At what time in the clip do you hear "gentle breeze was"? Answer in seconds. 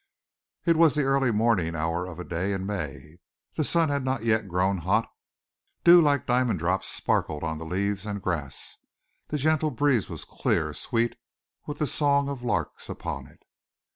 9.37-10.25